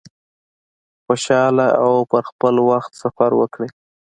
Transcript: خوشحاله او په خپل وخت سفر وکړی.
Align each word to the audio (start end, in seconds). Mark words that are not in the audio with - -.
خوشحاله 1.05 1.67
او 1.83 1.93
په 2.11 2.19
خپل 2.27 2.55
وخت 2.69 2.91
سفر 3.01 3.31
وکړی. 3.39 3.69